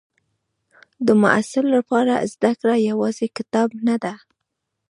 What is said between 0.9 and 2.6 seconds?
د محصل لپاره زده